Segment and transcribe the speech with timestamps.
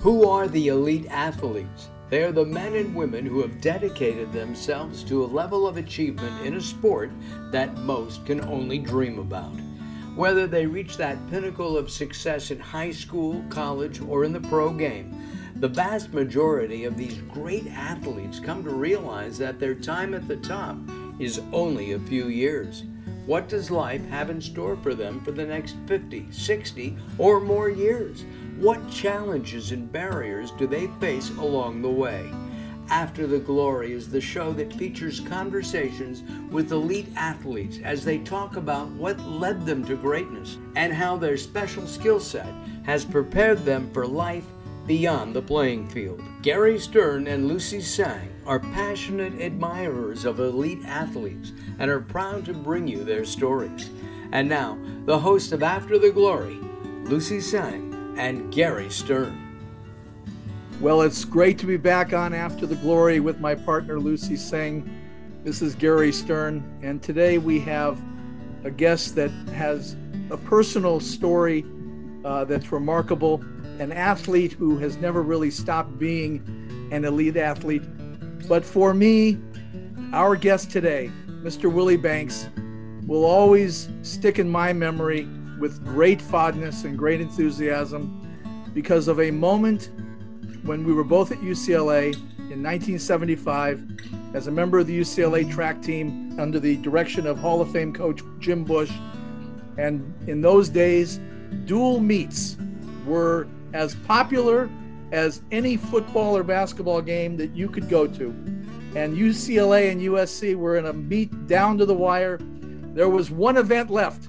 [0.00, 1.90] Who are the elite athletes?
[2.08, 6.46] They are the men and women who have dedicated themselves to a level of achievement
[6.46, 7.10] in a sport
[7.50, 9.52] that most can only dream about.
[10.16, 14.72] Whether they reach that pinnacle of success in high school, college, or in the pro
[14.72, 15.14] game,
[15.56, 20.38] the vast majority of these great athletes come to realize that their time at the
[20.38, 20.78] top
[21.18, 22.84] is only a few years.
[23.26, 27.68] What does life have in store for them for the next 50, 60, or more
[27.68, 28.24] years?
[28.60, 32.30] What challenges and barriers do they face along the way?
[32.90, 38.56] After the Glory is the show that features conversations with elite athletes as they talk
[38.56, 42.52] about what led them to greatness and how their special skill set
[42.82, 44.44] has prepared them for life
[44.86, 46.22] beyond the playing field.
[46.42, 52.52] Gary Stern and Lucy Sang are passionate admirers of elite athletes and are proud to
[52.52, 53.88] bring you their stories.
[54.32, 56.58] And now, the host of After the Glory,
[57.04, 57.89] Lucy Sang
[58.20, 59.34] and Gary Stern.
[60.78, 64.94] Well, it's great to be back on After the Glory with my partner, Lucy Sang.
[65.42, 67.98] This is Gary Stern, and today we have
[68.62, 69.96] a guest that has
[70.30, 71.64] a personal story
[72.22, 73.42] uh, that's remarkable
[73.78, 76.44] an athlete who has never really stopped being
[76.92, 77.84] an elite athlete.
[78.46, 79.38] But for me,
[80.12, 81.72] our guest today, Mr.
[81.72, 82.50] Willie Banks,
[83.06, 85.26] will always stick in my memory
[85.58, 88.19] with great fondness and great enthusiasm
[88.74, 89.90] because of a moment
[90.62, 92.14] when we were both at UCLA
[92.50, 97.60] in 1975 as a member of the UCLA track team under the direction of Hall
[97.60, 98.92] of Fame coach Jim Bush.
[99.78, 101.20] And in those days,
[101.64, 102.56] dual meets
[103.06, 104.68] were as popular
[105.12, 108.26] as any football or basketball game that you could go to.
[108.94, 112.38] And UCLA and USC were in a meet down to the wire.
[112.94, 114.28] There was one event left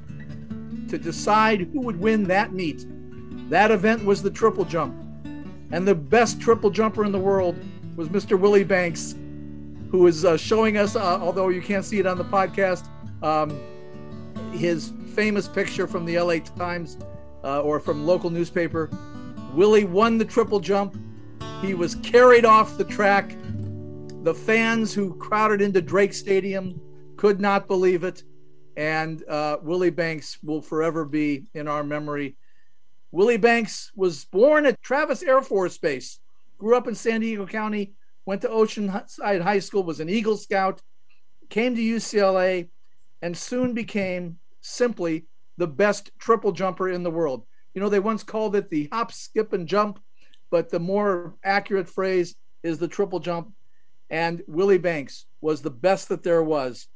[0.90, 2.86] to decide who would win that meet.
[3.52, 4.96] That event was the triple jump.
[5.72, 7.58] And the best triple jumper in the world
[7.98, 8.40] was Mr.
[8.40, 9.14] Willie Banks,
[9.90, 12.88] who is uh, showing us, uh, although you can't see it on the podcast,
[13.22, 13.60] um,
[14.54, 16.98] his famous picture from the LA Times
[17.44, 18.90] uh, or from local newspaper
[19.54, 20.98] Willie won the triple jump.
[21.62, 23.36] He was carried off the track.
[24.24, 26.80] The fans who crowded into Drake Stadium
[27.18, 28.24] could not believe it.
[28.78, 32.38] And uh, Willie Banks will forever be in our memory.
[33.12, 36.20] Willie Banks was born at Travis Air Force Base,
[36.58, 37.94] grew up in San Diego County,
[38.26, 40.82] went to Oceanside High School, was an Eagle Scout,
[41.50, 42.70] came to UCLA,
[43.22, 45.26] and soon became simply
[45.58, 47.46] the best triple jumper in the world.
[47.74, 50.00] You know, they once called it the hop, skip, and jump,
[50.50, 53.54] but the more accurate phrase is the triple jump.
[54.10, 56.88] And Willie Banks was the best that there was.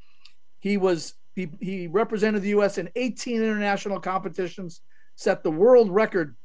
[0.60, 2.78] He was he, he represented the U.S.
[2.78, 4.82] in 18 international competitions,
[5.16, 6.36] set the world record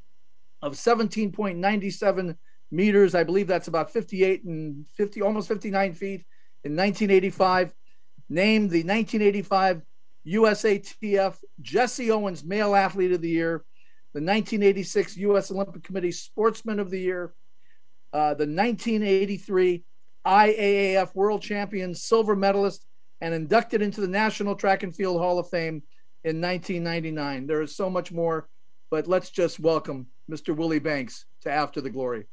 [0.61, 2.37] of 17.97
[2.71, 3.15] meters.
[3.15, 6.25] I believe that's about 58 and 50, almost 59 feet
[6.63, 7.73] in 1985.
[8.29, 9.81] Named the 1985
[10.25, 13.65] USATF Jesse Owens Male Athlete of the Year
[14.13, 15.51] the 1986 U.S.
[15.51, 17.33] Olympic Committee Sportsman of the Year,
[18.11, 19.85] uh, the 1983
[20.27, 22.85] IAAF World Champion silver medalist,
[23.21, 25.83] and inducted into the National Track and Field Hall of Fame
[26.25, 27.47] in 1999.
[27.47, 28.49] There is so much more,
[28.91, 30.55] but let's just welcome Mr.
[30.55, 32.25] Willie Banks to After the Glory.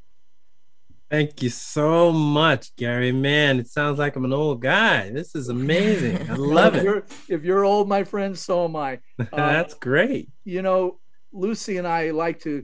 [1.09, 3.11] Thank you so much, Gary.
[3.11, 5.09] Man, it sounds like I'm an old guy.
[5.09, 6.29] This is amazing.
[6.29, 6.83] I love if it.
[6.83, 8.99] You're, if you're old, my friend, so am I.
[9.19, 10.29] Uh, That's great.
[10.43, 10.99] You know,
[11.31, 12.63] Lucy and I like to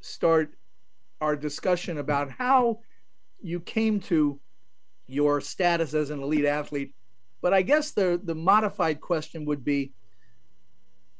[0.00, 0.54] start
[1.20, 2.80] our discussion about how
[3.40, 4.38] you came to
[5.06, 6.94] your status as an elite athlete.
[7.40, 9.92] But I guess the, the modified question would be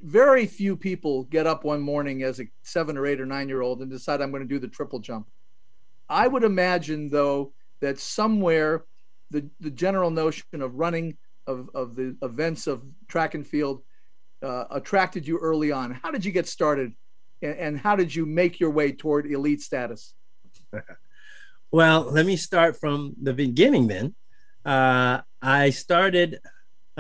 [0.03, 3.61] very few people get up one morning as a seven or eight or nine year
[3.61, 5.29] old and decide I'm going to do the triple jump.
[6.09, 8.85] I would imagine, though, that somewhere
[9.31, 11.17] the, the general notion of running,
[11.47, 13.83] of, of the events of track and field,
[14.43, 15.93] uh, attracted you early on?
[15.93, 16.93] How did you get started,
[17.43, 20.15] and, and how did you make your way toward elite status?
[21.71, 23.87] well, let me start from the beginning.
[23.87, 24.15] Then
[24.65, 26.41] uh, I started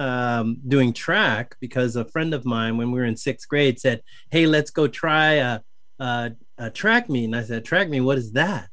[0.01, 4.03] um, doing track because a friend of mine, when we were in sixth grade, said,
[4.31, 5.61] "Hey, let's go try a,
[5.99, 8.01] a, a track meet." And I said, "Track meet?
[8.01, 8.69] What is that?"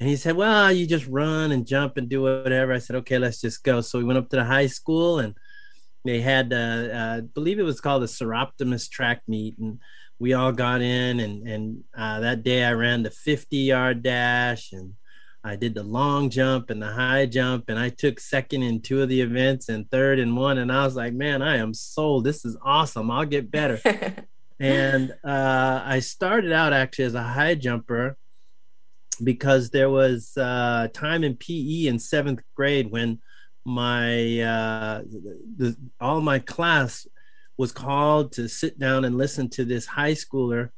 [0.00, 3.16] And he said, "Well, you just run and jump and do whatever." I said, "Okay,
[3.16, 5.36] let's just go." So we went up to the high school and
[6.04, 9.78] they had uh, uh, I believe it was called the Soroptimist track meet, and
[10.18, 11.20] we all got in.
[11.20, 14.94] And and uh, that day I ran the 50 yard dash, and
[15.46, 19.00] I did the long jump and the high jump, and I took second in two
[19.00, 20.58] of the events and third in one.
[20.58, 22.24] And I was like, man, I am sold.
[22.24, 23.10] This is awesome.
[23.10, 23.80] I'll get better.
[24.60, 28.16] and uh, I started out actually as a high jumper.
[29.22, 33.20] because there was uh, time in PE in seventh grade when
[33.64, 35.02] my uh,
[35.56, 37.06] the, all my class
[37.56, 40.70] was called to sit down and listen to this high schooler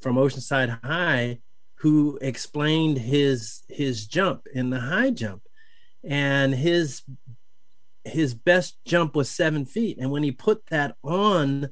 [0.00, 1.40] from Oceanside High
[1.84, 5.42] who explained his his jump in the high jump.
[6.02, 7.02] And his
[8.04, 9.98] his best jump was seven feet.
[10.00, 11.68] And when he put that on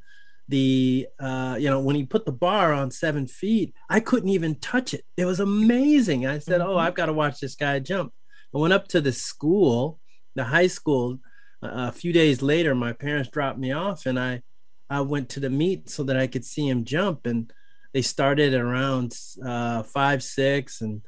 [0.48, 4.56] the uh, you know when he put the bar on seven feet i couldn't even
[4.56, 5.06] touch it.
[5.16, 6.26] It was amazing.
[6.26, 6.72] I said oh, mm-hmm.
[6.74, 8.12] oh i've got to watch this guy jump.
[8.54, 9.98] I went up to the school
[10.34, 11.20] the high school
[11.62, 14.42] uh, a few days later my parents dropped me off and i
[14.90, 17.24] i went to the meet so that i could see him jump.
[17.24, 17.50] And
[17.92, 21.02] they started around uh, five six and,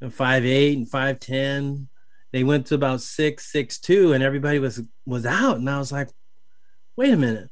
[0.00, 1.88] and five eight and five ten.
[2.32, 5.56] They went to about six six two and everybody was was out.
[5.56, 6.08] And i was like
[7.00, 7.48] wait a minute.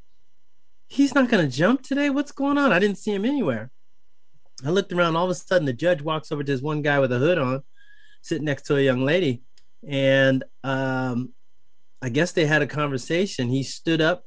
[0.87, 2.11] He's not going to jump today?
[2.11, 2.71] What's going on?
[2.71, 3.71] I didn't see him anywhere.
[4.63, 5.15] I looked around.
[5.15, 7.39] All of a sudden the judge walks over to this one guy with a hood
[7.39, 7.63] on
[8.21, 9.41] sitting next to a young lady.
[9.87, 11.33] And um,
[12.01, 13.49] i guess they had a conversation.
[13.49, 14.25] He stood up.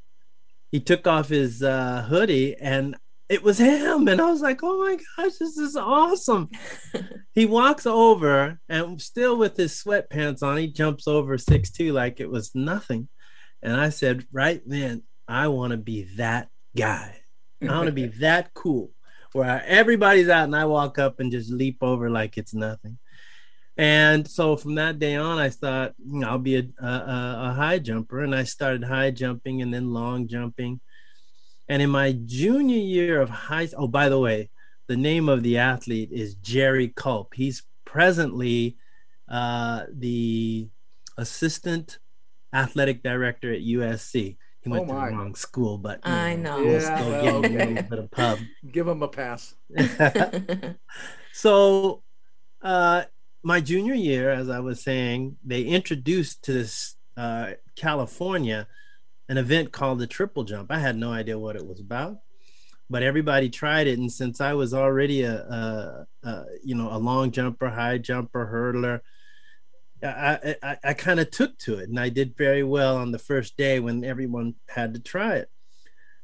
[0.73, 2.97] He took off his uh, hoodie and
[3.33, 4.09] it was him.
[4.09, 6.51] And i was like oh my gosh this is awesome.
[7.35, 12.21] He walks over and still with his sweatpants on he jumps over six two like
[12.21, 13.09] it was nothing.
[13.63, 17.21] And i said right then i want to be that guy.
[17.63, 18.91] I want to be that cool
[19.33, 22.99] where everybody's out and i walk up and just leap over like it's nothing.
[23.79, 26.91] And so from that day on i thought hmm, i'll be a, a,
[27.49, 28.21] a high jumper.
[28.21, 30.81] And i started high jumping and then long jumping
[31.73, 34.51] and in my junior year of high oh, by the way,
[34.89, 37.33] the name of the athlete is Jerry Culp.
[37.33, 38.77] He's presently
[39.27, 40.69] uh, the
[41.17, 41.99] assistant
[42.53, 44.37] athletic director at USC.
[44.61, 46.59] He went oh to the wrong school, but I know.
[46.59, 47.79] We'll yeah, well, okay.
[47.79, 48.39] a bit of pub.
[48.71, 49.55] Give him a pass.
[51.33, 52.03] so,
[52.61, 53.05] uh,
[53.43, 58.67] my junior year, as I was saying, they introduced to this uh, California
[59.29, 60.71] an event called the triple jump.
[60.71, 62.19] I had no idea what it was about,
[62.91, 63.99] but everybody tried it.
[63.99, 68.47] And since I was already a, a, a you know a long jumper, high jumper,
[68.47, 69.01] hurdler,
[70.03, 73.19] I I, I kind of took to it, and I did very well on the
[73.19, 75.51] first day when everyone had to try it.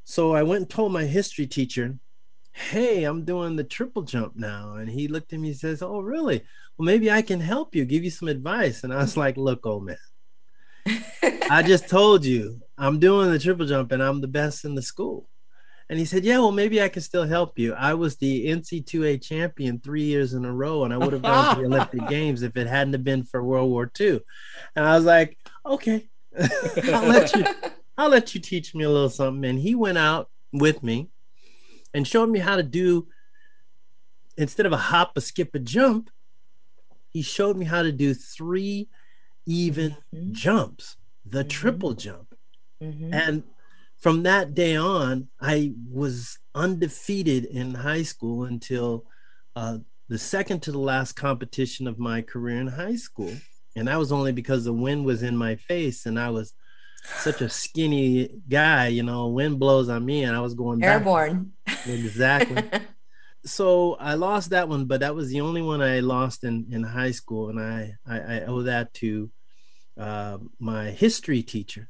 [0.05, 1.99] So I went and told my history teacher,
[2.53, 6.01] "Hey, I'm doing the triple jump now," and he looked at me and says, "Oh,
[6.01, 6.43] really?
[6.77, 9.65] Well, maybe I can help you, give you some advice." And I was like, "Look,
[9.67, 9.97] old man."
[11.51, 14.83] I just told you I'm doing the triple jump and I'm the best in the
[14.83, 15.29] school.
[15.91, 17.75] And he said, Yeah, well, maybe I can still help you.
[17.75, 21.55] I was the NCAA champion three years in a row, and I would have gone
[21.55, 24.21] to the Olympic Games if it hadn't have been for World War II.
[24.77, 26.09] And I was like, Okay,
[26.93, 27.45] I'll let you
[27.97, 29.49] I'll let you teach me a little something.
[29.49, 31.09] And he went out with me
[31.95, 33.09] and showed me how to do
[34.37, 36.11] instead of a hop, a skip, a jump,
[37.11, 38.89] he showed me how to do three
[39.47, 40.33] even mm-hmm.
[40.33, 41.49] jumps, the mm-hmm.
[41.49, 42.28] triple jump.
[42.83, 43.13] Mm-hmm.
[43.13, 43.43] And
[43.99, 49.05] from that day on, I was undefeated in high school until
[49.57, 49.79] uh,
[50.09, 53.33] the second to the last competition of my career in high school.
[53.77, 56.55] And that was only because the wind was in my face and I was
[57.05, 61.53] such a skinny guy, you know, wind blows on me and I was going airborne.
[61.87, 62.63] Exactly.
[63.45, 66.83] so I lost that one, but that was the only one I lost in, in
[66.83, 67.51] high school.
[67.51, 69.31] And I, I, I owe that to
[69.97, 71.89] uh, my history teacher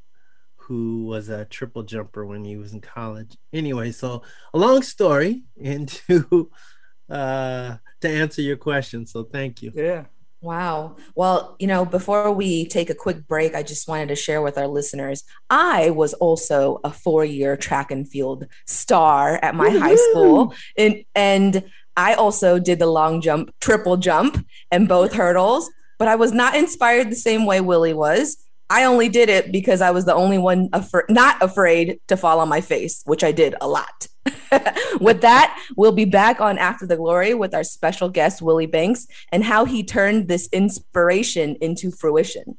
[0.68, 3.37] who was a triple jumper when he was in college.
[3.52, 4.22] Anyway, so
[4.52, 6.50] a long story into
[7.10, 9.06] uh, to answer your question.
[9.06, 9.72] So thank you.
[9.75, 10.04] Yeah.
[10.40, 10.96] Wow.
[11.16, 14.56] Well, you know, before we take a quick break, I just wanted to share with
[14.56, 19.78] our listeners I was also a four year track and field star at my Woo-hoo!
[19.80, 20.54] high school.
[20.76, 21.64] And, and
[21.96, 26.54] I also did the long jump, triple jump, and both hurdles but I was not
[26.54, 28.37] inspired the same way Willie was.
[28.70, 30.68] I only did it because I was the only one
[31.08, 34.06] not afraid to fall on my face, which I did a lot.
[35.00, 39.06] with that, we'll be back on After the Glory with our special guest, Willie Banks,
[39.32, 42.58] and how he turned this inspiration into fruition.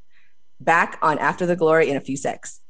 [0.59, 2.61] Back on After the Glory in a few secs.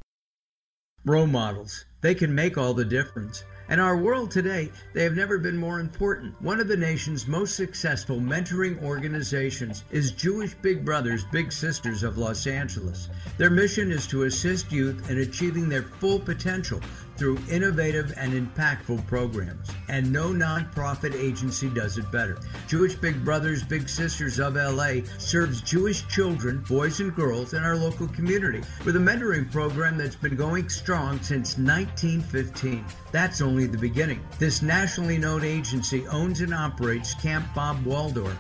[1.05, 3.43] Role models, they can make all the difference.
[3.69, 6.33] In our world today, they have never been more important.
[6.41, 12.17] One of the nation's most successful mentoring organizations is Jewish Big Brothers Big Sisters of
[12.17, 13.09] Los Angeles.
[13.38, 16.81] Their mission is to assist youth in achieving their full potential
[17.19, 19.69] through innovative and impactful programs.
[19.89, 22.39] And no nonprofit agency does it better.
[22.67, 27.75] Jewish Big Brothers Big Sisters of LA serves Jewish children, boys and girls in our
[27.75, 32.85] local community with a mentoring program that's been going strong since 1915.
[33.11, 34.25] That's only the beginning.
[34.39, 38.38] This nationally known agency owns and operates Camp Bob Waldorf.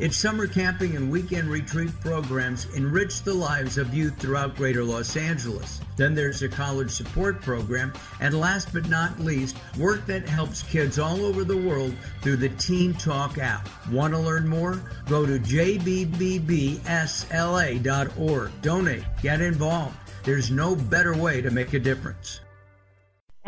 [0.00, 5.14] Its summer camping and weekend retreat programs enrich the lives of youth throughout greater Los
[5.14, 5.78] Angeles.
[5.98, 10.98] Then there's a college support program, and last but not least, work that helps kids
[10.98, 13.68] all over the world through the Teen Talk app.
[13.90, 14.82] Want to learn more?
[15.06, 15.82] Go to jbbbsla.org.
[18.62, 19.96] Donate, get involved.
[20.24, 22.40] There's no better way to make a difference.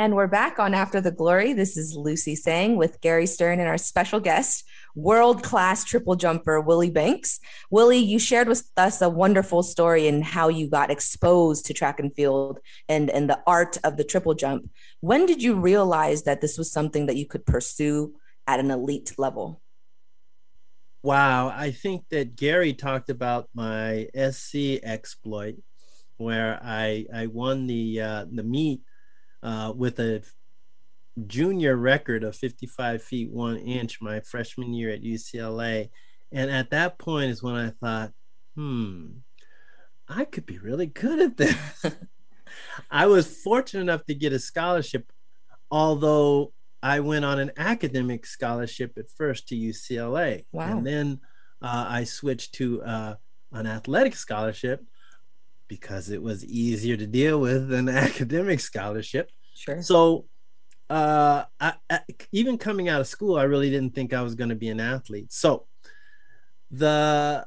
[0.02, 1.52] And we're back on After the Glory.
[1.52, 4.64] This is Lucy Tseng with Gary Stern and our special guest,
[4.96, 7.38] world class triple jumper Willie Banks.
[7.70, 12.00] Willie, you shared with us a wonderful story in how you got exposed to track
[12.00, 14.68] and field and, and the art of the triple jump.
[14.98, 18.16] When did you realize that this was something that you could pursue
[18.48, 19.62] at an elite level?
[21.04, 25.58] Wow, I think that Gary talked about my SC exploit,
[26.16, 28.80] where I I won the uh, the meet
[29.42, 30.22] uh, with a
[31.26, 35.90] junior record of 55 feet one inch my freshman year at UCLA.
[36.30, 38.12] And at that point is when I thought,
[38.56, 39.08] hmm,
[40.08, 41.56] I could be really good at this.
[42.90, 45.12] I was fortunate enough to get a scholarship,
[45.70, 50.46] although I went on an academic scholarship at first to UCLA.
[50.52, 50.78] Wow.
[50.78, 51.20] And then
[51.60, 53.14] uh, I switched to uh,
[53.52, 54.84] an athletic scholarship
[55.72, 59.30] because it was easier to deal with than academic scholarship.
[59.54, 59.80] Sure.
[59.80, 60.26] So
[60.90, 62.00] uh, I, I,
[62.30, 64.80] even coming out of school, I really didn't think I was going to be an
[64.80, 65.32] athlete.
[65.32, 65.66] So
[66.70, 67.46] the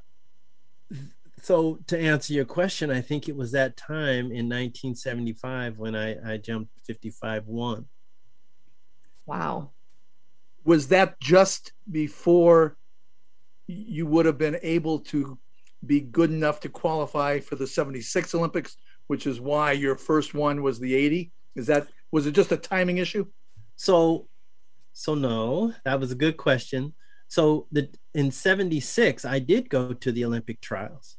[1.44, 6.34] so to answer your question, I think it was that time in 1975 when I,
[6.34, 7.86] I jumped 55 one.
[9.28, 9.70] Wow.
[10.64, 12.76] Was that just before
[13.68, 15.38] you would have been able to
[15.86, 18.78] be good enough to qualify for the 76 Olympics,
[19.08, 21.32] which is why your first one was the 80?
[21.56, 23.26] Is that was it just a timing issue?
[23.76, 24.28] So,
[24.94, 26.94] so no, that was a good question.
[27.28, 31.18] So the in '76, I did go to the Olympic trials,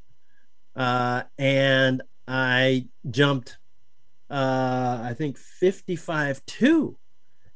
[0.75, 3.59] uh, and I jumped,
[4.31, 6.97] uh, I think 55 two,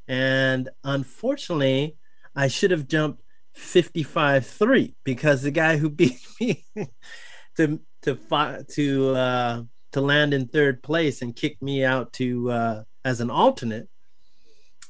[0.09, 1.97] and unfortunately,
[2.35, 3.23] I should have jumped
[3.54, 6.64] 55 three because the guy who beat me
[7.57, 8.19] to to
[8.71, 13.30] to uh, to land in third place and kick me out to uh, as an
[13.30, 13.88] alternate.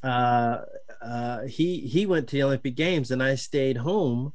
[0.02, 0.58] Uh,
[1.02, 4.32] uh, he he went to the Olympic Games and I stayed home,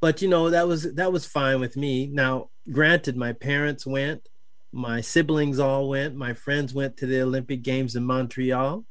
[0.00, 2.08] but you know that was that was fine with me.
[2.08, 4.28] Now, granted, my parents went,
[4.72, 8.84] my siblings all went, my friends went to the Olympic Games in Montreal,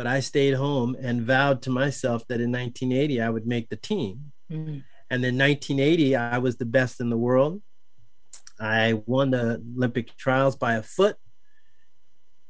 [0.00, 3.76] but I stayed home and vowed to myself that in 1980 I would make the
[3.76, 4.32] team.
[4.50, 4.78] Mm-hmm.
[5.10, 7.60] And in 1980 I was the best in the world.
[8.58, 11.18] I won the Olympic trials by a foot.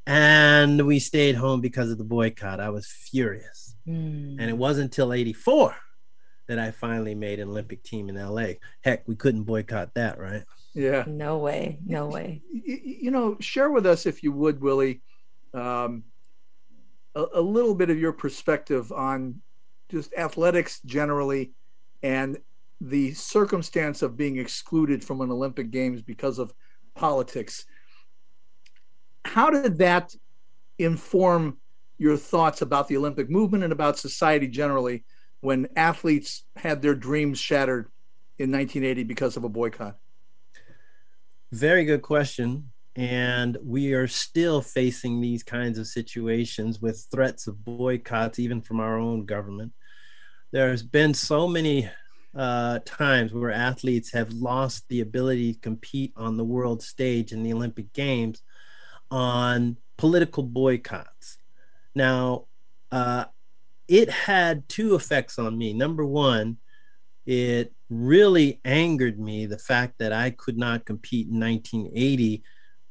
[0.06, 2.60] And we stayed home because of the boycott.
[2.60, 3.74] I was furious.
[3.84, 4.36] Mm.
[4.38, 5.74] And it wasn't until 84
[6.46, 8.60] that I finally made an Olympic team in LA.
[8.84, 10.44] Heck, we couldn't boycott that, right?
[10.72, 11.02] Yeah.
[11.08, 11.80] No way.
[11.84, 12.42] No way.
[12.52, 15.02] You, you know, share with us, if you would, Willie,
[15.52, 16.04] um,
[17.14, 19.40] a, a little bit of your perspective on
[19.88, 21.52] just athletics generally
[22.02, 22.38] and
[22.80, 26.52] the circumstance of being excluded from an Olympic Games because of
[26.94, 27.66] politics.
[29.24, 30.14] How did that
[30.78, 31.58] inform
[31.98, 35.04] your thoughts about the Olympic movement and about society generally
[35.40, 37.90] when athletes had their dreams shattered
[38.38, 39.98] in 1980 because of a boycott?
[41.52, 42.70] Very good question.
[42.96, 48.80] And we are still facing these kinds of situations with threats of boycotts, even from
[48.80, 49.72] our own government.
[50.50, 51.88] There's been so many
[52.34, 57.42] uh, times where athletes have lost the ability to compete on the world stage in
[57.42, 58.42] the Olympic Games
[59.10, 61.38] on political boycotts.
[61.94, 62.46] Now,
[62.90, 63.26] uh,
[63.88, 65.72] it had two effects on me.
[65.72, 66.58] Number one,
[67.26, 72.42] it really angered me the fact that I could not compete in 1980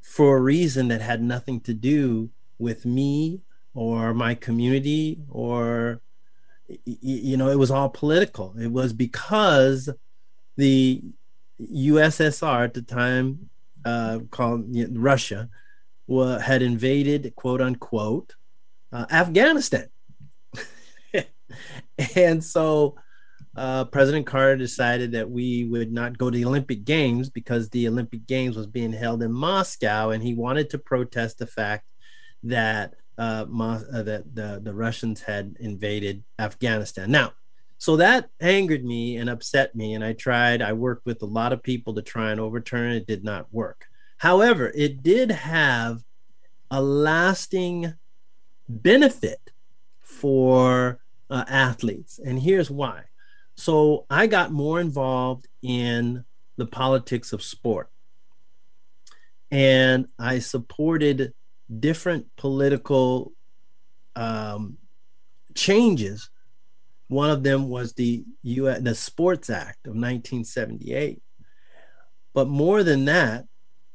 [0.09, 3.39] for a reason that had nothing to do with me
[3.75, 6.01] or my community or
[6.85, 8.55] you know, it was all political.
[8.59, 9.87] It was because
[10.57, 11.03] the
[11.61, 13.49] USSR at the time,
[13.85, 14.65] uh, called
[14.97, 15.47] Russia,
[16.09, 18.35] had invaded, quote unquote,
[18.91, 19.89] uh, Afghanistan.
[22.15, 22.95] and so
[23.59, 27.89] uh, President Carter decided that we would not go to the Olympic Games because the
[27.89, 31.85] Olympic Games was being held in Moscow, and he wanted to protest the fact
[32.43, 37.11] that uh, uh, that the, the Russians had invaded Afghanistan.
[37.11, 37.33] Now,
[37.77, 39.93] so that angered me and upset me.
[39.93, 42.97] And I tried, I worked with a lot of people to try and overturn it.
[42.97, 43.87] It did not work.
[44.19, 46.01] However, it did have
[46.71, 47.93] a lasting
[48.69, 49.51] benefit
[49.99, 52.19] for uh, athletes.
[52.23, 53.03] And here's why.
[53.59, 56.23] So I got more involved in
[56.55, 57.89] the politics of sport.
[59.51, 61.33] And I supported
[61.81, 63.33] different political
[64.15, 64.77] um,
[65.55, 66.29] changes.
[67.09, 71.21] One of them was the US, the Sports Act of 1978.
[72.33, 73.45] But more than that,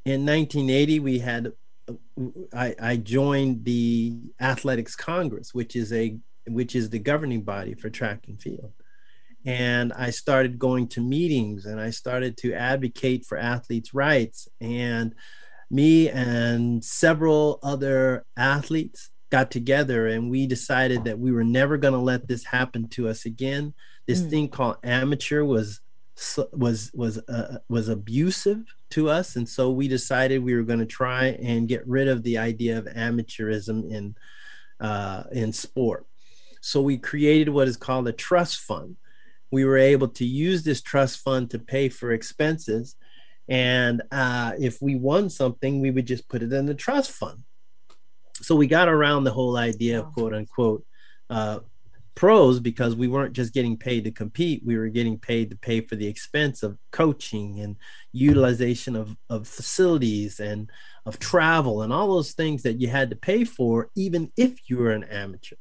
[0.05, 1.53] in 1980 we had
[2.53, 7.89] I, I joined the Athletics Congress, which is a which is the governing body for
[7.89, 8.75] track and field.
[9.45, 14.49] And I started going to meetings and I started to advocate for athletes' rights.
[14.61, 15.15] And
[15.71, 21.95] me and several other athletes got together and we decided that we were never going
[21.95, 23.75] to let this happen to us again.
[24.07, 24.31] This mm.
[24.31, 25.81] thing called amateur was
[26.53, 30.87] was was uh, was abusive to us, and so we decided we were going to
[30.87, 34.15] try and get rid of the idea of amateurism in
[34.81, 36.07] uh, in sport.
[36.61, 38.97] So we created what is called a trust fund.
[39.55, 42.97] We were able to use this trust fund to pay for expenses,
[43.49, 47.45] and uh, if we won something, we would just put it in the trust fund.
[48.43, 50.85] So we got around the whole idea of quote unquote
[51.31, 51.61] uh,
[52.17, 54.63] pros because we weren't just getting paid to compete.
[54.65, 57.77] We were getting paid to pay for the expense of coaching and
[58.13, 60.69] utilization of, of facilities and
[61.07, 64.79] of travel and all those things that you had to pay for even if you
[64.79, 65.57] were an amateur.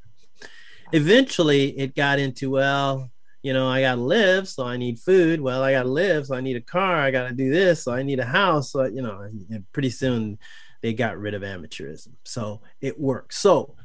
[0.92, 3.12] Eventually it got into well
[3.44, 6.42] you know i gotta live so i need food well i gotta live so i
[6.42, 9.30] need a car i gotta do this so i need a house so you know
[9.72, 10.38] pretty soon
[10.82, 13.76] they got rid of amateurism so it worked so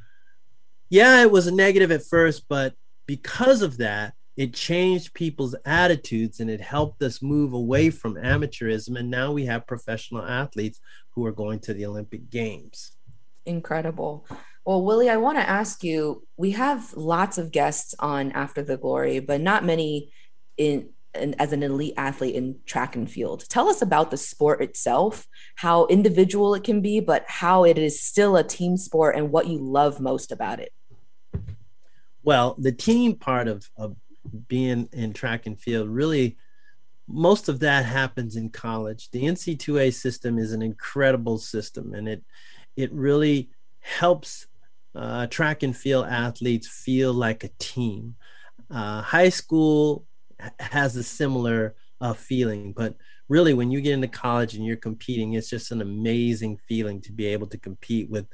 [0.90, 2.74] yeah, it was a negative at first, but
[3.06, 8.98] because of that, it changed people's attitudes and it helped us move away from amateurism.
[8.98, 12.92] And now we have professional athletes who are going to the Olympic Games.
[13.44, 14.26] Incredible.
[14.68, 18.76] Well, Willie, I want to ask you we have lots of guests on After the
[18.76, 20.12] Glory, but not many
[20.58, 23.48] in as an elite athlete in track and field.
[23.48, 28.02] Tell us about the sport itself, how individual it can be, but how it is
[28.02, 30.74] still a team sport and what you love most about it.
[32.22, 33.96] Well, the team part of, of
[34.48, 36.36] being in track and field really
[37.08, 39.08] most of that happens in college.
[39.12, 42.22] The NCAA system is an incredible system and it
[42.76, 43.48] it really
[43.80, 44.46] helps
[44.94, 48.16] uh, track and field athletes feel like a team.
[48.70, 50.06] Uh, high school
[50.58, 52.94] has a similar uh, feeling, but
[53.28, 57.12] really when you get into college and you're competing, it's just an amazing feeling to
[57.12, 58.26] be able to compete with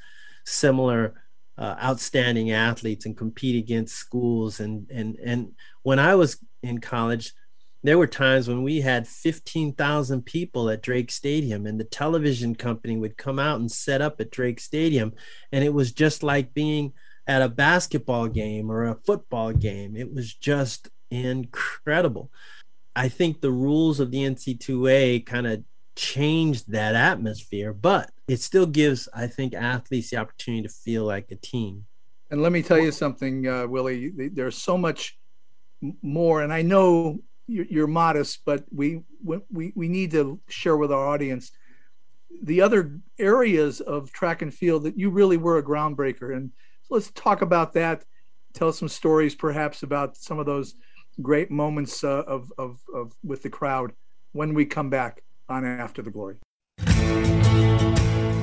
[0.45, 1.15] similar
[1.57, 7.33] uh, outstanding athletes and compete against schools and and and when I was in college
[7.85, 12.97] there were times when we had 15,000 people at Drake Stadium and the television company
[12.97, 15.13] would come out and set up at Drake Stadium
[15.53, 16.93] and it was just like being
[17.27, 22.31] at a basketball game or a football game it was just incredible
[22.97, 25.65] I think the rules of the NCAA kind of
[25.97, 31.31] changed that atmosphere, but it still gives, I think, athletes the opportunity to feel like
[31.31, 31.87] a team.
[32.31, 34.13] And let me tell you something, uh, Willie.
[34.29, 35.19] There's so much
[36.03, 41.07] more, and I know you're modest, but we we we need to share with our
[41.07, 41.53] audience
[42.43, 46.37] the other areas of track and field that you really were a groundbreaker.
[46.37, 46.51] And
[46.83, 48.05] so let's talk about that.
[48.55, 50.75] Tell some stories, perhaps, about some of those
[51.23, 53.93] great moments uh, of, of of with the crowd
[54.33, 56.37] when we come back on After the Glory.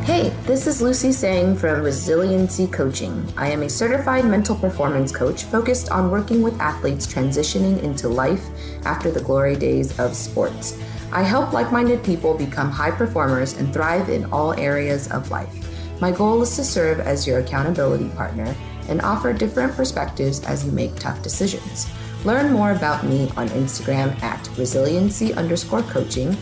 [0.04, 3.24] Hey, this is Lucy Sang from Resiliency Coaching.
[3.38, 8.44] I am a certified mental performance coach focused on working with athletes transitioning into life
[8.84, 10.76] after the glory days of sports.
[11.12, 15.54] I help like minded people become high performers and thrive in all areas of life.
[16.02, 18.56] My goal is to serve as your accountability partner
[18.90, 21.88] and offer different perspectives as you make tough decisions.
[22.26, 26.36] Learn more about me on Instagram at resiliency underscore coaching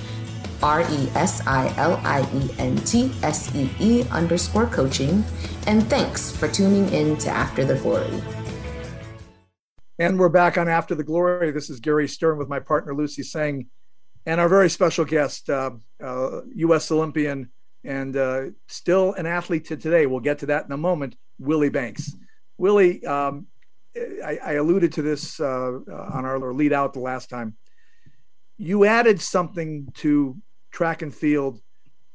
[0.62, 5.24] R E S I L I E N T S E E underscore coaching.
[5.68, 8.22] And thanks for tuning in to After the Glory.
[9.98, 11.52] And we're back on After the Glory.
[11.52, 13.68] This is Gary Stern with my partner Lucy Sang,
[14.26, 15.72] and our very special guest, uh,
[16.04, 16.92] uh, U.S.
[16.92, 17.52] Olympian
[17.84, 20.06] and uh, still an athlete to today.
[20.06, 21.16] We'll get to that in a moment.
[21.38, 22.16] Willie Banks.
[22.58, 23.48] Willie, um,
[23.98, 25.80] I, I, alluded to this uh,
[26.14, 27.56] on our lead out the last time.
[28.58, 30.38] You added something to
[30.72, 31.62] track and field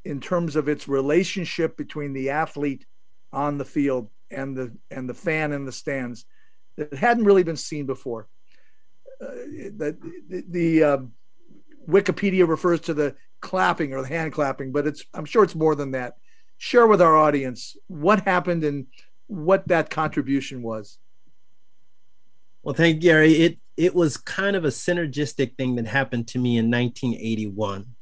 [0.04, 2.86] in terms of its relationship between the athlete
[3.32, 6.24] on the field and the and the fan in the stands
[6.76, 8.28] that hadn't really been seen before.
[9.20, 9.26] Uh,
[9.76, 9.96] the
[10.28, 11.12] the, the um,
[11.88, 15.74] Wikipedia refers to the clapping or the hand clapping, but it's I'm sure it's more
[15.74, 16.16] than that.
[16.58, 18.86] Share with our audience what happened and
[19.26, 20.98] what that contribution was.
[22.62, 23.34] Well, thank you, Gary.
[23.34, 27.93] It it was kind of a synergistic thing that happened to me in 1981.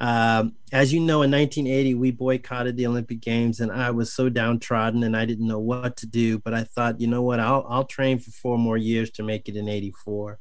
[0.00, 4.30] Um, as you know, in 1980, we boycotted the Olympic Games, and I was so
[4.30, 6.38] downtrodden, and I didn't know what to do.
[6.38, 7.38] But I thought, you know what?
[7.38, 10.38] I'll I'll train for four more years to make it in '84.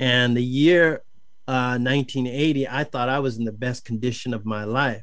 [0.00, 1.02] And the year
[1.46, 5.02] uh, 1980, I thought I was in the best condition of my life.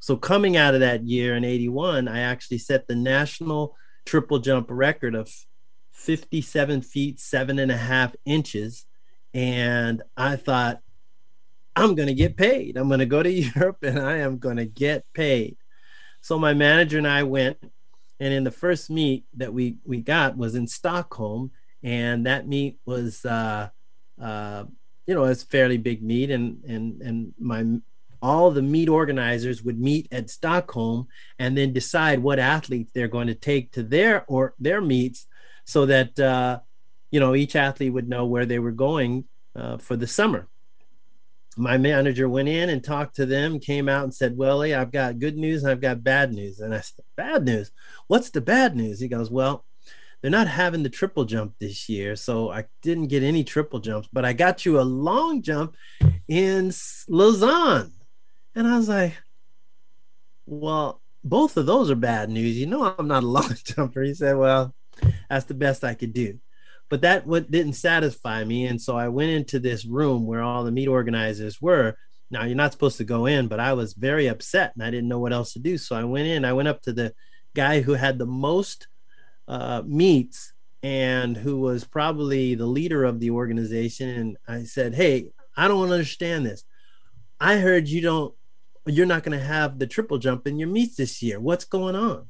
[0.00, 4.68] So coming out of that year in '81, I actually set the national triple jump
[4.70, 5.30] record of
[5.92, 8.86] 57 feet seven and a half inches,
[9.34, 10.80] and I thought
[11.74, 12.76] I'm going to get paid.
[12.76, 15.56] I'm going to go to Europe and I am going to get paid.
[16.20, 17.58] So my manager and I went,
[18.20, 21.50] and in the first meet that we we got was in Stockholm,
[21.82, 23.70] and that meet was uh,
[24.20, 24.64] uh,
[25.06, 27.64] you know it's fairly big meet, and and and my
[28.22, 31.08] all the meet organizers would meet at Stockholm
[31.40, 35.26] and then decide what athletes they're going to take to their or their meets,
[35.64, 36.60] so that uh,
[37.10, 39.24] you know each athlete would know where they were going
[39.56, 40.48] uh, for the summer
[41.56, 45.18] my manager went in and talked to them, came out and said, Well, I've got
[45.18, 46.60] good news and I've got bad news.
[46.60, 47.70] And I said, Bad news?
[48.06, 49.00] What's the bad news?
[49.00, 49.64] He goes, Well,
[50.20, 52.16] they're not having the triple jump this year.
[52.16, 55.74] So I didn't get any triple jumps, but I got you a long jump
[56.28, 56.72] in
[57.08, 57.92] Lausanne.
[58.54, 59.14] And I was like,
[60.46, 62.56] Well, both of those are bad news.
[62.56, 64.02] You know, I'm not a long jumper.
[64.02, 64.74] He said, Well,
[65.28, 66.38] that's the best I could do
[66.92, 68.66] but that what didn't satisfy me.
[68.66, 71.96] And so i went into this room where all the meet organizers were.
[72.30, 75.08] Now you're not supposed to go in but i was very upset and i didn't
[75.08, 75.78] know what else to do.
[75.78, 77.14] So i went in i went up to the
[77.54, 78.88] guy who had the most
[79.48, 80.52] uh, meets
[80.82, 84.10] and who was probably the leader of the organization.
[84.10, 86.62] And i said hey i don't understand this.
[87.40, 88.34] I heard you don't
[88.84, 91.40] you're not going to have the triple jump in your meets this year.
[91.40, 92.28] What's going on?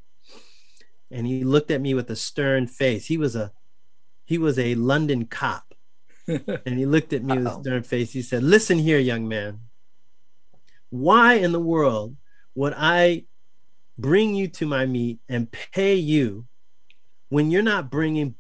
[1.10, 3.06] And he looked at me with a stern face.
[3.06, 3.50] He was a
[4.32, 5.74] he was a London cop.
[6.26, 7.38] and he looked at me Uh-oh.
[7.38, 8.12] with a stern face.
[8.14, 9.60] He said, Listen here, young man.
[10.88, 12.16] Why in the world
[12.54, 13.26] would I
[13.98, 16.46] bring you to my meet and pay you
[17.28, 18.36] when you're not bringing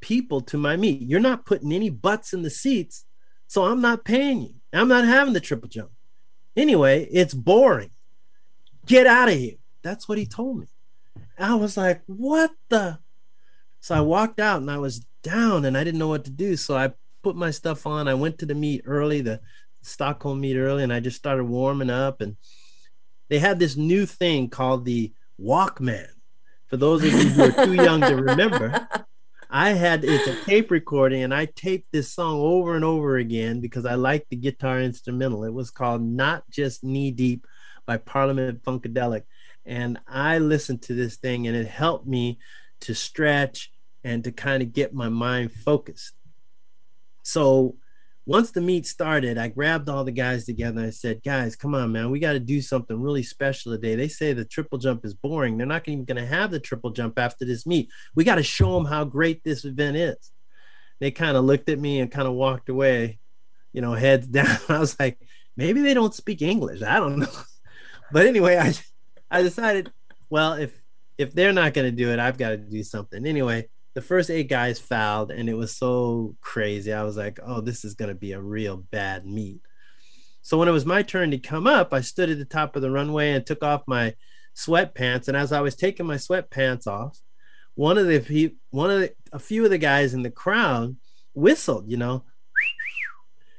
[0.00, 1.02] people to my meet?
[1.02, 3.04] You're not putting any butts in the seats,
[3.48, 4.54] so I'm not paying you.
[4.72, 5.90] I'm not having the triple jump.
[6.56, 7.90] Anyway, it's boring.
[8.86, 9.56] Get out of here.
[9.82, 10.66] That's what he told me.
[11.36, 13.00] I was like, What the?
[13.80, 16.56] So I walked out and I was down and I didn't know what to do.
[16.56, 18.08] So I put my stuff on.
[18.08, 19.40] I went to the meet early, the
[19.82, 22.20] Stockholm meet early, and I just started warming up.
[22.20, 22.36] And
[23.28, 26.08] they had this new thing called the Walkman.
[26.66, 28.86] For those of you who are too young to remember,
[29.50, 33.60] I had it's a tape recording and I taped this song over and over again
[33.60, 35.44] because I liked the guitar instrumental.
[35.44, 37.46] It was called Not Just Knee Deep
[37.86, 39.22] by Parliament Funkadelic.
[39.64, 42.38] And I listened to this thing and it helped me
[42.80, 43.70] to stretch
[44.08, 46.14] and to kind of get my mind focused.
[47.22, 47.76] So
[48.24, 50.80] once the meet started, I grabbed all the guys together.
[50.80, 53.96] I said, guys, come on, man, we got to do something really special today.
[53.96, 55.58] They say the triple jump is boring.
[55.58, 57.90] They're not even going to have the triple jump after this meet.
[58.14, 60.32] We got to show them how great this event is.
[61.00, 63.18] They kind of looked at me and kind of walked away,
[63.74, 64.58] you know, heads down.
[64.70, 65.18] I was like,
[65.54, 66.82] maybe they don't speak English.
[66.82, 67.32] I don't know.
[68.10, 68.72] But anyway, I
[69.30, 69.92] I decided,
[70.30, 70.72] well, if
[71.18, 73.26] if they're not going to do it, I've got to do something.
[73.26, 76.92] Anyway, the first eight guys fouled, and it was so crazy.
[76.92, 79.60] I was like, oh, this is going to be a real bad meet.
[80.42, 82.82] So when it was my turn to come up, I stood at the top of
[82.82, 84.14] the runway and took off my
[84.56, 85.28] sweatpants.
[85.28, 87.18] And as I was taking my sweatpants off,
[87.74, 90.96] one of the one of the a few of the guys in the crowd
[91.34, 92.24] whistled, you know,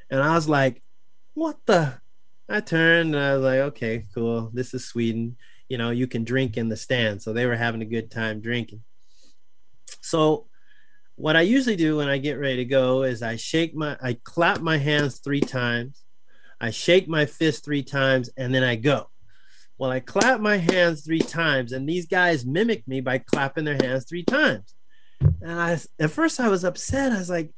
[0.09, 0.81] and I was like,
[1.35, 2.01] "What the?"
[2.49, 4.49] I turned and I was like, "Okay, cool.
[4.53, 5.37] This is Sweden
[5.69, 7.21] you know, you can drink in the stand.
[7.21, 8.81] So they were having a good time drinking.
[10.01, 10.47] So
[11.15, 14.17] what I usually do when I get ready to go is I shake my, I
[14.23, 16.03] clap my hands three times,
[16.61, 19.09] I shake my fist three times, and then I go.
[19.77, 23.77] Well, I clap my hands three times, and these guys mimic me by clapping their
[23.81, 24.75] hands three times.
[25.41, 27.11] And I, at first, I was upset.
[27.11, 27.53] I was like,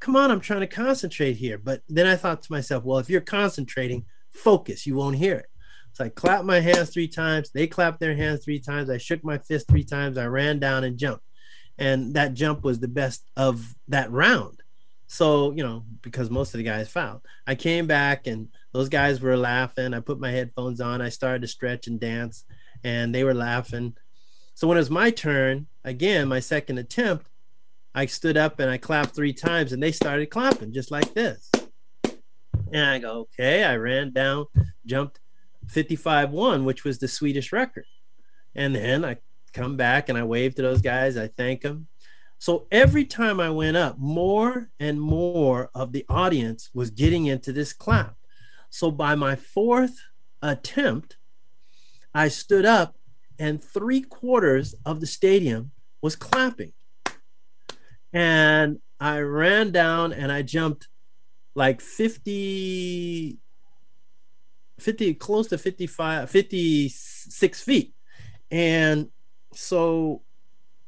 [0.00, 1.58] come on, I'm trying to concentrate here.
[1.58, 5.46] But then I thought to myself, well, if you're concentrating, focus, you won't hear it.
[5.92, 7.50] So I clapped my hands three times.
[7.50, 8.90] They clapped their hands three times.
[8.90, 10.18] I shook my fist three times.
[10.18, 11.24] I ran down and jumped.
[11.78, 14.62] And that jump was the best of that round.
[15.08, 17.22] So, you know, because most of the guys fouled.
[17.46, 19.94] I came back and those guys were laughing.
[19.94, 21.00] I put my headphones on.
[21.00, 22.44] I started to stretch and dance
[22.82, 23.94] and they were laughing.
[24.54, 27.28] So when it was my turn, again, my second attempt,
[27.94, 31.50] I stood up and I clapped three times and they started clapping just like this.
[32.72, 33.64] And I go, okay.
[33.64, 34.46] I ran down,
[34.84, 35.20] jumped
[35.68, 37.86] 55 1, which was the Swedish record.
[38.54, 39.18] And then I
[39.56, 41.16] come back and I wave to those guys.
[41.16, 41.88] I thank them.
[42.38, 47.52] So every time I went up, more and more of the audience was getting into
[47.52, 48.16] this clap.
[48.68, 49.98] So by my fourth
[50.42, 51.16] attempt,
[52.14, 52.96] I stood up
[53.38, 56.72] and three quarters of the stadium was clapping.
[58.12, 60.88] And I ran down and I jumped
[61.54, 63.38] like 50,
[64.78, 67.94] 50 close to 55, 56 feet.
[68.50, 69.08] And
[69.56, 70.22] so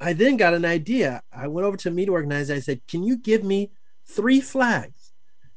[0.00, 1.22] I then got an idea.
[1.33, 2.54] I went over to meet organizer.
[2.54, 3.72] I said, Can you give me
[4.07, 5.12] three flags?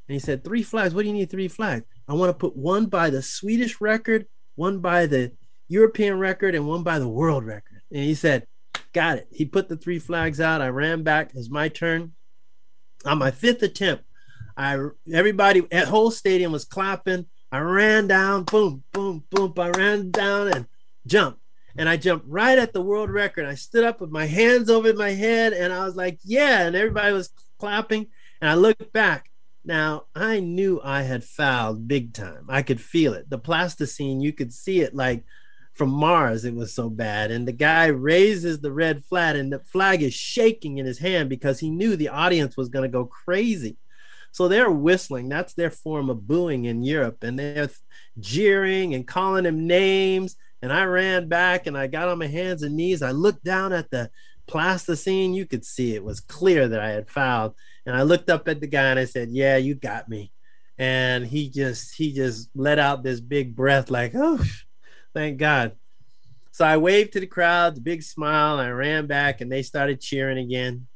[0.08, 0.93] And he said, Three flags.
[0.93, 1.86] What do you need three flags?
[2.08, 5.34] I want to put one by the Swedish record, one by the
[5.67, 7.82] European record, and one by the world record.
[7.91, 8.47] And he said,
[8.93, 9.28] Got it.
[9.32, 10.62] He put the three flags out.
[10.62, 11.32] I ran back.
[11.34, 12.13] It's my turn.
[13.06, 14.04] On my fifth attempt,
[14.58, 14.78] I
[15.12, 17.26] everybody at whole stadium was clapping.
[17.52, 19.54] I ran down, boom, boom, boom.
[19.58, 20.67] I ran down and
[21.06, 21.40] jumped
[21.77, 23.45] and I jumped right at the world record.
[23.45, 26.65] I stood up with my hands over my head and I was like, yeah.
[26.65, 27.29] And everybody was
[27.60, 28.07] clapping.
[28.41, 29.29] And I looked back.
[29.63, 32.45] Now I knew I had fouled big time.
[32.49, 33.29] I could feel it.
[33.29, 35.23] The plasticine, you could see it like
[35.73, 36.45] from Mars.
[36.45, 37.31] It was so bad.
[37.31, 41.29] And the guy raises the red flag and the flag is shaking in his hand
[41.29, 43.77] because he knew the audience was going to go crazy.
[44.34, 45.29] So they're whistling.
[45.29, 47.23] That's their form of booing in Europe.
[47.23, 47.69] And they're
[48.19, 52.63] jeering and calling him names and I ran back and I got on my hands
[52.63, 53.02] and knees.
[53.02, 54.10] I looked down at the
[54.47, 55.34] plasticine.
[55.34, 57.56] You could see it was clear that I had fouled.
[57.86, 60.32] And I looked up at the guy and I said, Yeah, you got me.
[60.78, 64.43] And he just he just let out this big breath, like, oh,
[65.13, 65.74] thank God.
[66.52, 70.02] So I waved to the crowd, the big smile, I ran back and they started
[70.02, 70.88] cheering again.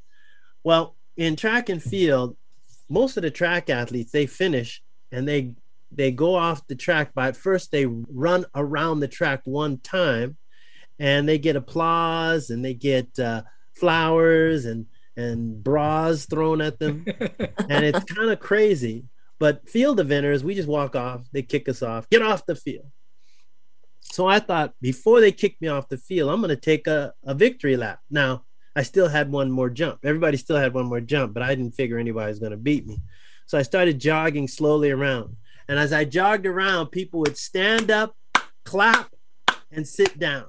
[0.63, 2.35] Well, in track and field,
[2.89, 5.53] most of the track athletes they finish and they
[5.91, 10.37] they go off the track but first they run around the track one time
[10.99, 13.41] and they get applause and they get uh,
[13.73, 14.85] flowers and
[15.17, 17.05] and bras thrown at them.
[17.69, 19.05] And it's kind of crazy
[19.39, 22.91] but field eventers we just walk off they kick us off get off the field.
[24.01, 27.13] So i thought before they kick me off the field i'm going to take a,
[27.23, 27.99] a victory lap.
[28.09, 28.45] Now
[28.75, 29.99] i still had one more jump.
[30.03, 32.85] Everybody still had one more jump but i didn't figure anybody was going to beat
[32.85, 33.01] me.
[33.47, 35.35] So i started jogging slowly around
[35.67, 38.15] and as I jogged around, people would stand up,
[38.63, 39.11] clap,
[39.71, 40.45] and sit down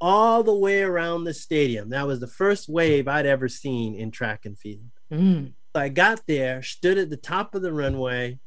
[0.00, 1.90] all the way around the stadium.
[1.90, 4.90] That was the first wave I'd ever seen in track and field.
[5.12, 5.52] Mm.
[5.74, 8.38] So I got there, stood at the top of the runway,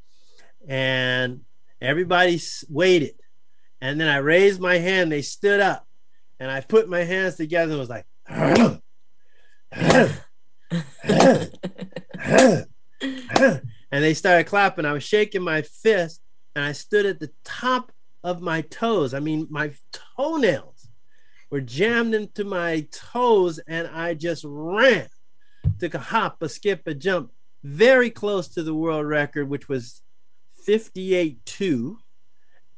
[0.68, 1.42] and
[1.82, 3.16] everybody waited.
[3.82, 5.86] And then I raised my hand, they stood up,
[6.40, 8.06] and I put my hands together and was like,
[13.92, 14.86] and they started clapping.
[14.86, 16.22] I was shaking my fist
[16.56, 17.92] and I stood at the top
[18.24, 19.14] of my toes.
[19.14, 19.74] I mean, my
[20.18, 20.90] toenails
[21.50, 25.08] were jammed into my toes and I just ran.
[25.80, 27.32] Took a hop, a skip, a jump,
[27.64, 30.02] very close to the world record, which was
[30.68, 31.98] 58.2.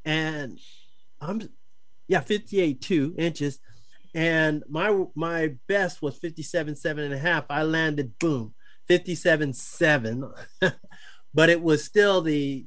[0.06, 0.60] And
[1.22, 1.50] I'm,
[2.08, 3.60] yeah, 58.2 inches.
[4.16, 7.46] And my my best was 57, seven and a half.
[7.50, 8.54] I landed, boom,
[8.88, 10.24] 57 7,
[11.34, 12.66] but it was still the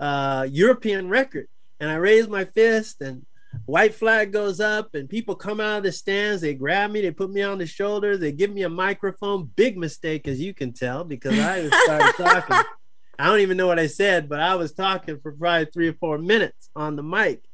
[0.00, 1.48] uh, European record.
[1.80, 3.24] And I raised my fist, and
[3.66, 6.42] white flag goes up, and people come out of the stands.
[6.42, 9.50] They grab me, they put me on the shoulder, they give me a microphone.
[9.56, 12.64] Big mistake, as you can tell, because I started talking.
[13.18, 15.94] I don't even know what I said, but I was talking for probably three or
[15.94, 17.44] four minutes on the mic.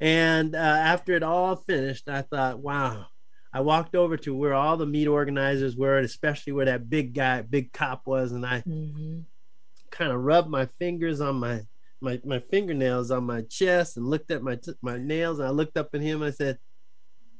[0.00, 3.06] And uh, after it all finished, I thought, wow,
[3.52, 7.12] I walked over to where all the meet organizers were, and especially where that big
[7.12, 9.20] guy, big cop was, and I mm-hmm.
[9.90, 11.60] kind of rubbed my fingers on my
[12.00, 15.50] my my fingernails on my chest and looked at my t- my nails, and I
[15.50, 16.58] looked up at him and I said,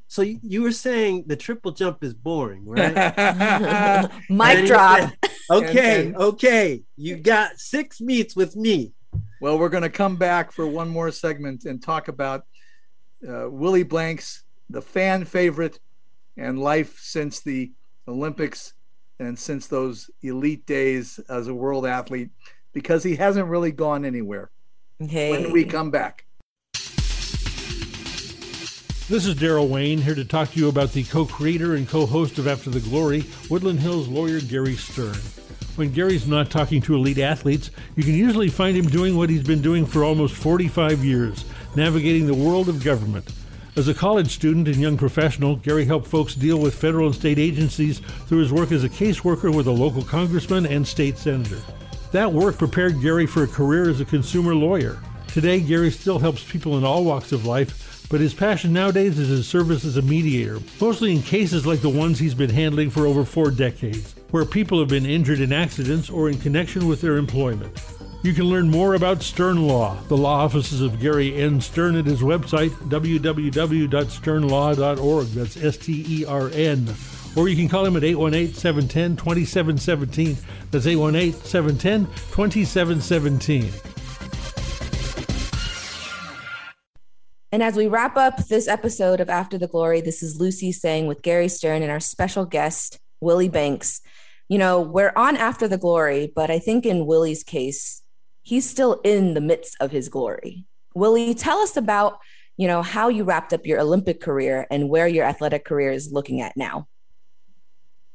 [0.07, 5.01] "So you, you were saying the triple jump is boring, right?" Mic drop.
[5.01, 8.93] Said, okay, okay, you got six meets with me.
[9.41, 12.45] Well, we're going to come back for one more segment and talk about
[13.27, 15.81] uh, Willie Banks, the fan favorite
[16.37, 17.73] and life since the
[18.09, 18.75] Olympics
[19.19, 22.31] and since those elite days as a world athlete
[22.73, 24.51] because he hasn't really gone anywhere.
[24.99, 25.31] Hey.
[25.31, 26.27] When we come back.
[29.09, 32.07] This is Daryl Wayne here to talk to you about the co creator and co
[32.07, 35.17] host of After the Glory, Woodland Hills lawyer Gary Stern.
[35.77, 39.43] When Gary's not talking to elite athletes, you can usually find him doing what he's
[39.43, 43.31] been doing for almost 45 years navigating the world of government
[43.75, 47.39] As a college student and young professional, Gary helped folks deal with federal and state
[47.39, 51.59] agencies through his work as a caseworker with a local congressman and state senator.
[52.11, 55.01] That work prepared Gary for a career as a consumer lawyer.
[55.29, 59.31] Today, Gary still helps people in all walks of life, but his passion nowadays is
[59.31, 63.07] his service as a mediator, mostly in cases like the ones he's been handling for
[63.07, 67.17] over four decades, where people have been injured in accidents or in connection with their
[67.17, 67.75] employment.
[68.25, 71.61] You can learn more about Stern Law, the law offices of Gary N.
[71.61, 75.27] Stern at his website, www.sternlaw.org.
[75.27, 76.95] That's S T E R N.
[77.35, 80.37] Or you can call him at 818 710 2717.
[80.71, 83.73] That's 818 710 2717.
[87.51, 91.09] And as we wrap up this episode of After the Glory, this is Lucy saying
[91.09, 94.01] with Gary Stern and our special guest, Willie Banks.
[94.49, 98.02] You know, we're on After the Glory, but I think in Willie's case,
[98.43, 100.67] he's still in the midst of his glory.
[100.95, 102.19] Willie, tell us about,
[102.57, 106.13] you know, how you wrapped up your Olympic career and where your athletic career is
[106.13, 106.89] looking at now.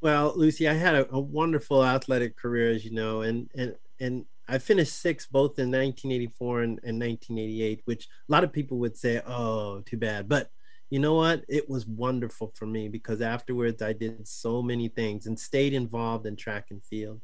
[0.02, 4.26] Well, Lucy, I had a, a wonderful athletic career, as you know, and and and
[4.48, 8.96] I finished sixth both in 1984 and, and 1988, which a lot of people would
[8.96, 10.52] say, "Oh, too bad," but
[10.90, 11.44] you know what?
[11.50, 16.26] It was wonderful for me because afterwards I did so many things and stayed involved
[16.26, 17.22] in track and field.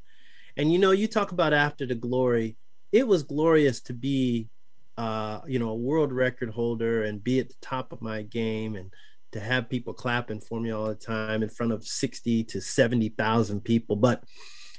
[0.57, 2.57] And you know, you talk about after the glory
[2.93, 4.47] it was glorious to be
[4.95, 8.75] uh, you know a world record holder and be at the top of my game
[8.75, 8.93] and
[9.31, 13.61] to have people clapping for me all the time in front of 60 to 70,000
[13.61, 14.23] people but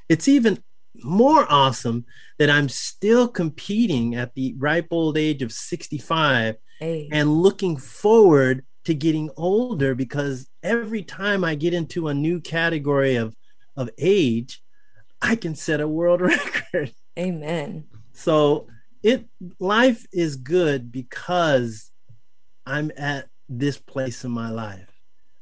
[0.08, 0.62] it's even
[1.02, 2.04] more awesome
[2.38, 7.08] that I'm still competing at the ripe old age of 65 hey.
[7.10, 13.16] and looking forward to getting older because every time I get into a new category
[13.16, 13.34] of
[13.76, 14.62] of age
[15.20, 16.20] I can set a world
[16.74, 16.92] record.
[17.18, 17.86] Amen.
[18.14, 18.68] So
[19.02, 19.26] it
[19.60, 21.90] life is good because
[22.64, 24.90] I'm at this place in my life.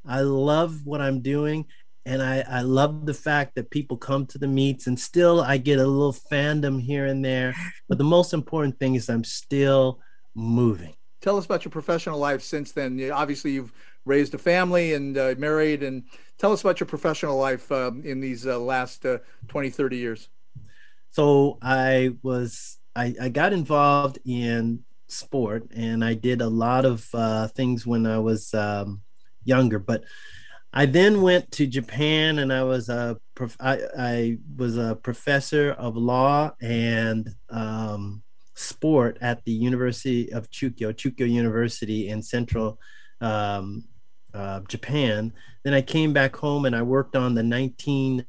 [0.04, 1.66] I love what I'm doing
[2.04, 5.58] and I, I love the fact that people come to the meets and still I
[5.58, 7.54] get a little fandom here and there.
[7.88, 10.00] But the most important thing is I'm still
[10.34, 10.94] moving.
[11.20, 13.00] Tell us about your professional life since then.
[13.12, 13.72] Obviously, you've
[14.04, 15.84] raised a family and uh, married.
[15.84, 16.02] And
[16.38, 20.28] tell us about your professional life um, in these uh, last uh, 20, 30 years.
[21.12, 27.06] So I was I, I got involved in sport and I did a lot of
[27.14, 29.02] uh, things when I was um,
[29.44, 30.04] younger, but
[30.72, 35.72] I then went to Japan and I was a prof- I, I was a professor
[35.72, 38.22] of law and um,
[38.54, 42.78] sport at the University of Chukyo, Chukyo University in central
[43.20, 43.84] um,
[44.32, 45.34] uh, Japan.
[45.62, 48.24] Then I came back home and I worked on the 19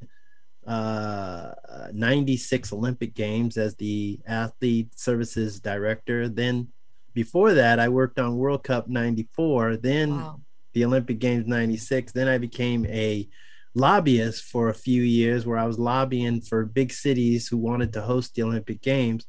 [0.67, 1.53] uh,
[1.93, 6.29] 96 Olympic Games as the athlete services director.
[6.29, 6.69] Then
[7.13, 10.39] before that, I worked on World Cup 94, then wow.
[10.73, 12.11] the Olympic Games 96.
[12.11, 13.27] Then I became a
[13.75, 18.01] lobbyist for a few years where I was lobbying for big cities who wanted to
[18.01, 19.25] host the Olympic Games.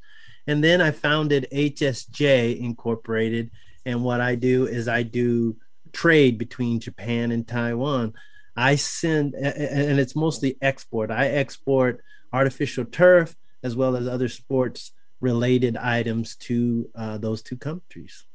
[0.47, 3.51] And then I founded HSJ Incorporated.
[3.85, 5.57] And what I do is I do
[5.91, 8.13] trade between Japan and Taiwan.
[8.55, 11.11] I send, and it's mostly export.
[11.11, 17.57] I export artificial turf as well as other sports related items to uh, those two
[17.57, 18.25] countries.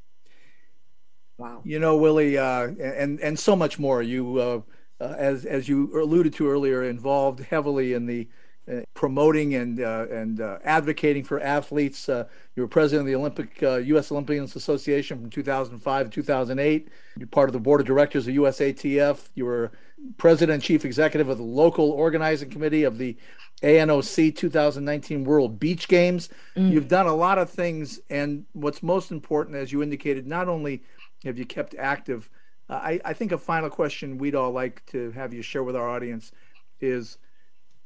[1.39, 1.63] Wow.
[1.65, 4.03] You know, Willie, uh, and and so much more.
[4.03, 4.61] You, uh,
[5.03, 8.29] uh as as you alluded to earlier, involved heavily in the
[8.71, 12.09] uh, promoting and uh, and advocating for athletes.
[12.09, 14.13] you were president of the Olympic U.S.
[14.13, 16.89] Olympians Association from 2005 to 2008.
[17.17, 19.31] You're part of the board of directors of USATF.
[19.35, 19.73] You were
[20.17, 23.17] president and chief executive of the local organizing committee of the
[23.63, 26.31] ANOC 2019 World Beach Games.
[26.57, 26.73] Mm.
[26.73, 30.83] You've done a lot of things, and what's most important, as you indicated, not only
[31.25, 32.31] have you kept active.
[32.69, 35.77] Uh, I, I think a final question we'd all like to have you share with
[35.77, 36.33] our audience
[36.81, 37.19] is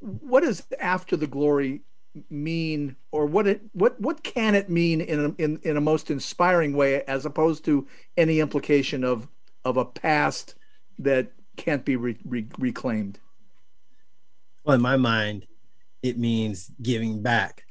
[0.00, 1.80] what does after the glory
[2.30, 6.10] mean or what it what what can it mean in a, in in a most
[6.10, 9.26] inspiring way as opposed to any implication of
[9.64, 10.54] of a past
[10.98, 13.18] that can't be re- re- reclaimed?
[14.64, 15.46] Well, in my mind,
[16.02, 17.64] it means giving back,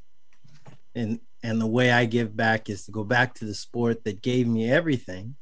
[0.95, 4.21] and and the way I give back is to go back to the sport that
[4.21, 5.35] gave me everything,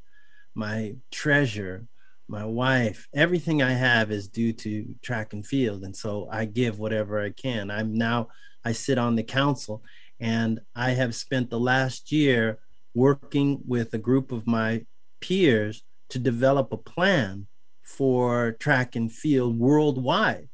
[0.55, 1.87] my treasure,
[2.27, 6.79] my wife, everything I have is due to track and field, and so I give
[6.79, 7.69] whatever I can.
[7.69, 8.29] I'm now
[8.63, 9.83] I sit on the council,
[10.19, 12.59] and I have spent the last year
[12.93, 14.85] working with a group of my
[15.19, 17.47] peers to develop a plan
[17.97, 20.47] for track and field worldwide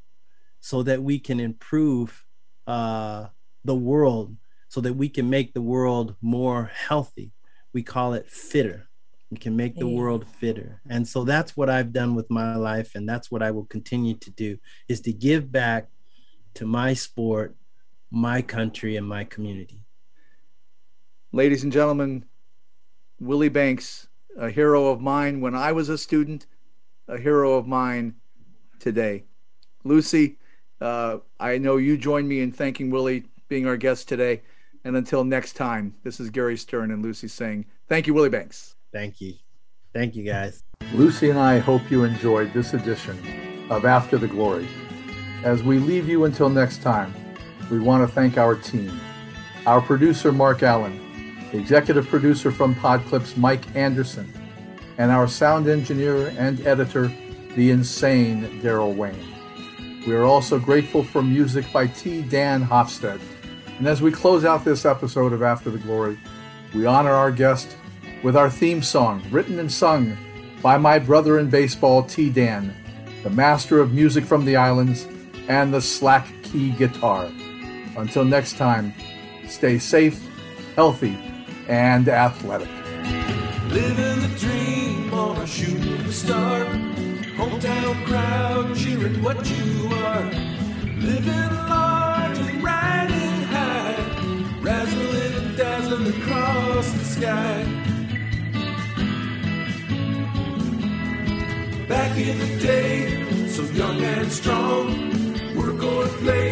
[0.60, 2.26] so that we can improve
[2.66, 3.28] uh,
[3.64, 4.36] the world,
[4.70, 7.32] so that we can make the world more healthy.
[7.74, 8.88] We call it fitter.
[9.30, 10.82] We can make the world fitter.
[10.90, 14.16] And so that's what I've done with my life and that's what I will continue
[14.16, 14.58] to do
[14.88, 15.90] is to give back
[16.56, 17.56] to my sport,
[18.10, 19.84] my country and my community.
[21.34, 22.24] Ladies and gentlemen,
[23.20, 24.08] Willie Banks,
[24.38, 26.48] a hero of mine when I was a student,
[27.08, 28.16] a hero of mine
[28.80, 29.24] today.
[29.84, 30.38] Lucy,
[30.82, 34.42] uh, I know you join me in thanking Willie being our guest today.
[34.84, 38.76] And until next time, this is Gary Stern and Lucy saying, Thank you, Willie Banks.
[38.94, 39.34] Thank you.
[39.94, 40.64] Thank you, guys.
[40.94, 43.18] Lucy and I hope you enjoyed this edition
[43.70, 44.68] of After the Glory.
[45.44, 47.14] As we leave you until next time,
[47.70, 49.00] we want to thank our team,
[49.66, 51.00] our producer, Mark Allen,
[51.52, 54.32] the executive producer from Podclips, Mike Anderson,
[54.98, 57.12] and our sound engineer and editor,
[57.56, 59.34] the insane Daryl Wayne.
[60.08, 62.22] We are also grateful for music by T.
[62.22, 63.20] Dan Hofstad.
[63.78, 66.18] And as we close out this episode of After the Glory,
[66.74, 67.76] we honor our guest
[68.24, 70.18] with our theme song, written and sung
[70.62, 72.30] by my brother in baseball, T.
[72.30, 72.74] Dan,
[73.24, 75.08] the master of music from the islands
[75.48, 77.30] and the slack key guitar.
[77.96, 78.94] Until next time,
[79.48, 80.26] stay safe,
[80.76, 81.18] healthy,
[81.68, 82.87] and athletic.
[83.70, 86.66] Living the dream on a shooting star
[87.38, 90.24] Hometown crowd cheering what you are.
[91.10, 93.96] Living large and riding high.
[94.60, 97.58] Razzling and dazzling across the sky.
[101.88, 104.88] Back in the day, so young and strong.
[105.56, 106.47] Work or play,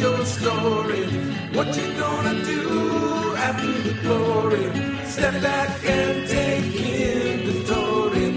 [0.00, 1.04] your story?
[1.52, 4.66] What you gonna do after the glory?
[5.04, 8.28] Step back and take inventory.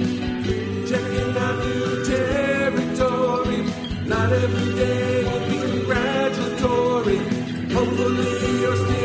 [0.90, 3.60] Checking out new territory.
[4.06, 7.20] Not every day will be congratulatory.
[7.74, 9.03] Hopefully you're still.